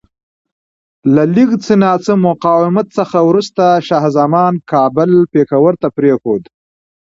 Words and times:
له 1.13 1.23
لږ 1.35 1.49
څه 1.65 1.73
ناڅه 1.83 2.13
مقاومت 2.27 2.87
څخه 2.97 3.17
وروسته 3.29 3.63
شاه 3.87 4.07
زمان 4.17 4.53
کابل 4.71 5.11
پېښور 5.33 5.73
ته 5.81 5.87
پرېښود. 5.97 6.43